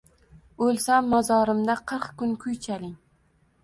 –O’lsam, 0.67 1.13
mozorimda 1.13 1.79
qirq 1.95 2.11
kun 2.23 2.37
kuy 2.45 2.61
chaling… 2.69 3.01